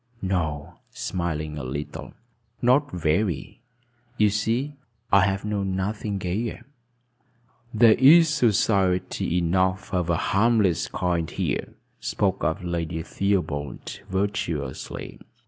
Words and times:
"No," 0.23 0.79
smiling 0.89 1.59
a 1.59 1.63
little. 1.63 2.15
"Not 2.59 2.89
very. 2.91 3.61
You 4.17 4.31
see, 4.31 4.73
I 5.11 5.19
have 5.25 5.45
known 5.45 5.75
nothing 5.75 6.17
gayer." 6.17 6.65
"There 7.71 7.93
is 7.93 8.27
society 8.27 9.37
enough 9.37 9.93
of 9.93 10.09
a 10.09 10.17
harmless 10.17 10.87
kind 10.87 11.29
here," 11.29 11.75
spoke 11.99 12.43
up 12.43 12.61
Lady 12.63 13.03
Theobald 13.03 13.99
virtuously. 14.09 15.19